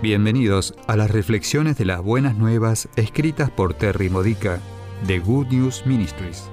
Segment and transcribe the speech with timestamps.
[0.00, 4.60] Bienvenidos a las reflexiones de las buenas nuevas escritas por Terry Modica
[5.04, 6.44] de Good News Ministries.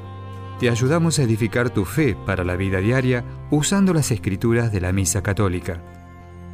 [0.59, 4.91] Te ayudamos a edificar tu fe para la vida diaria usando las escrituras de la
[4.91, 5.79] Misa Católica.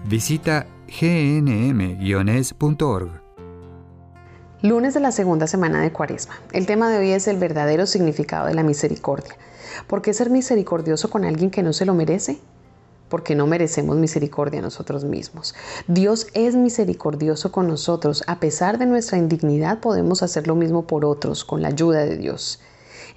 [0.03, 2.01] Visita gnm-es.org.
[4.61, 6.41] Lunes de la segunda semana de Cuaresma.
[6.51, 9.37] El tema de hoy es el verdadero significado de la misericordia.
[9.87, 12.41] ¿Por qué ser misericordioso con alguien que no se lo merece?
[13.11, 15.53] Porque no merecemos misericordia nosotros mismos.
[15.87, 18.23] Dios es misericordioso con nosotros.
[18.25, 22.15] A pesar de nuestra indignidad podemos hacer lo mismo por otros con la ayuda de
[22.15, 22.61] Dios.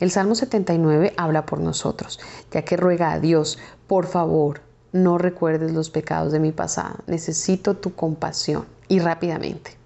[0.00, 2.18] El Salmo 79 habla por nosotros,
[2.50, 4.60] ya que ruega a Dios, por favor,
[4.92, 9.76] no recuerdes los pecados de mi pasado, necesito tu compasión y rápidamente.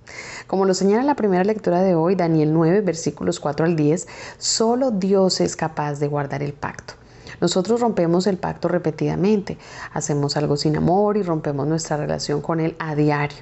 [0.46, 4.90] Como lo señala la primera lectura de hoy, Daniel 9, versículos 4 al 10, solo
[4.90, 6.94] Dios es capaz de guardar el pacto.
[7.41, 9.59] Nosotros rompemos el pacto repetidamente,
[9.92, 13.39] hacemos algo sin amor y rompemos nuestra relación con Él a diario.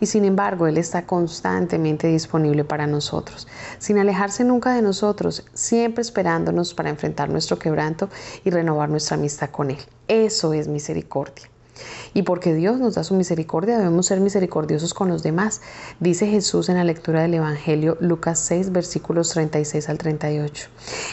[0.00, 6.02] Y sin embargo, Él está constantemente disponible para nosotros, sin alejarse nunca de nosotros, siempre
[6.02, 8.08] esperándonos para enfrentar nuestro quebranto
[8.44, 9.78] y renovar nuestra amistad con Él.
[10.08, 11.48] Eso es misericordia.
[12.14, 15.60] Y porque Dios nos da su misericordia, debemos ser misericordiosos con los demás,
[16.00, 20.68] dice Jesús en la lectura del Evangelio Lucas 6, versículos 36 al 38.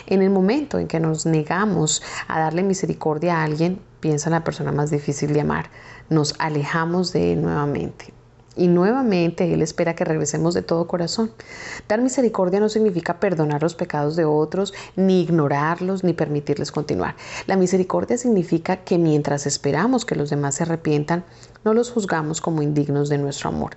[0.07, 4.43] En el momento en que nos negamos a darle misericordia a alguien, piensa en la
[4.43, 5.69] persona más difícil de amar,
[6.09, 8.14] nos alejamos de él nuevamente.
[8.57, 11.31] Y nuevamente Él espera que regresemos de todo corazón.
[11.87, 17.15] Dar misericordia no significa perdonar los pecados de otros, ni ignorarlos, ni permitirles continuar.
[17.47, 21.25] La misericordia significa que mientras esperamos que los demás se arrepientan,
[21.65, 23.71] no los juzgamos como indignos de nuestro amor.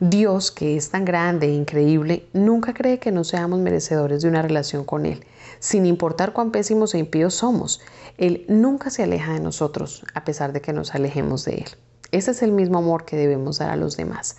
[0.00, 4.42] Dios, que es tan grande e increíble, nunca cree que no seamos merecedores de una
[4.42, 5.24] relación con Él,
[5.58, 7.80] sin importar cuán pésimos e impíos somos.
[8.18, 11.87] Él nunca se aleja de nosotros, a pesar de que nos alejemos de Él.
[12.10, 14.36] Ese es el mismo amor que debemos dar a los demás.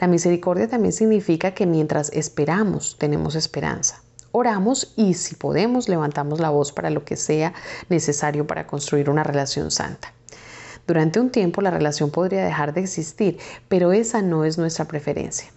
[0.00, 4.02] La misericordia también significa que mientras esperamos, tenemos esperanza.
[4.32, 7.52] Oramos y si podemos, levantamos la voz para lo que sea
[7.90, 10.14] necesario para construir una relación santa.
[10.86, 13.36] Durante un tiempo la relación podría dejar de existir,
[13.68, 15.50] pero esa no es nuestra preferencia.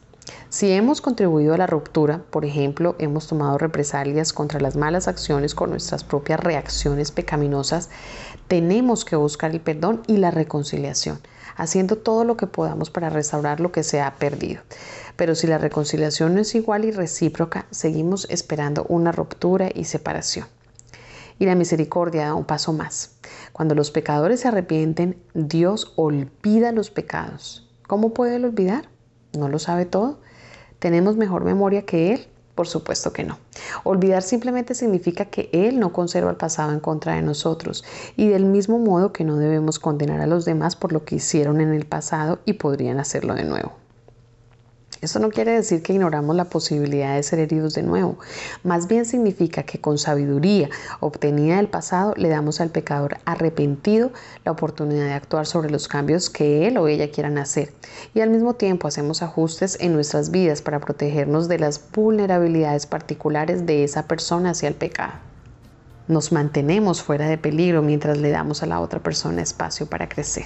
[0.49, 5.55] Si hemos contribuido a la ruptura, por ejemplo, hemos tomado represalias contra las malas acciones
[5.55, 7.89] con nuestras propias reacciones pecaminosas,
[8.49, 11.19] tenemos que buscar el perdón y la reconciliación
[11.55, 14.61] haciendo todo lo que podamos para restaurar lo que se ha perdido.
[15.15, 20.47] Pero si la reconciliación no es igual y recíproca, seguimos esperando una ruptura y separación.
[21.39, 23.17] Y la misericordia da un paso más.
[23.51, 27.69] Cuando los pecadores se arrepienten, Dios olvida los pecados.
[27.87, 28.89] ¿Cómo puede él olvidar?
[29.37, 30.19] ¿No lo sabe todo?
[30.79, 32.27] ¿Tenemos mejor memoria que Él?
[32.55, 33.39] Por supuesto que no.
[33.83, 37.83] Olvidar simplemente significa que Él no conserva el pasado en contra de nosotros
[38.15, 41.61] y del mismo modo que no debemos condenar a los demás por lo que hicieron
[41.61, 43.82] en el pasado y podrían hacerlo de nuevo.
[45.03, 48.17] Esto no quiere decir que ignoramos la posibilidad de ser heridos de nuevo.
[48.63, 50.69] Más bien significa que con sabiduría
[51.01, 54.13] obtenida del pasado le damos al pecador arrepentido
[54.45, 57.73] la oportunidad de actuar sobre los cambios que él o ella quieran hacer.
[58.13, 63.65] Y al mismo tiempo hacemos ajustes en nuestras vidas para protegernos de las vulnerabilidades particulares
[63.65, 65.15] de esa persona hacia el pecado.
[66.07, 70.45] Nos mantenemos fuera de peligro mientras le damos a la otra persona espacio para crecer.